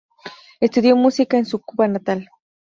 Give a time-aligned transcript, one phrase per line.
[0.59, 2.27] Estudió música en su Cuba natal.